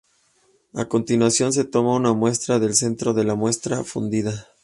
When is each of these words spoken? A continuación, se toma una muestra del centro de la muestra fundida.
A 0.73 0.85
continuación, 0.89 1.53
se 1.53 1.63
toma 1.63 1.93
una 1.95 2.11
muestra 2.13 2.57
del 2.57 2.73
centro 2.73 3.13
de 3.13 3.23
la 3.23 3.35
muestra 3.35 3.83
fundida. 3.83 4.47